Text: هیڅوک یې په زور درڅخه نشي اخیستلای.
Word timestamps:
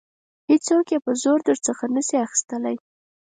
هیڅوک 0.49 0.85
یې 0.93 0.99
په 1.05 1.11
زور 1.21 1.37
درڅخه 1.47 1.85
نشي 1.95 2.17
اخیستلای. 2.25 2.75